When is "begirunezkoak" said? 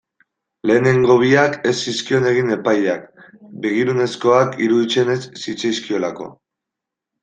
3.67-4.61